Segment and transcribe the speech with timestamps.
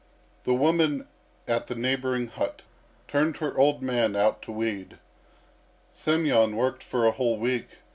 [0.45, 1.07] The woman
[1.47, 2.63] at the neighbouring hut
[3.07, 4.97] turned her old man out to weed.
[5.91, 7.67] Semyon worked for a whole week.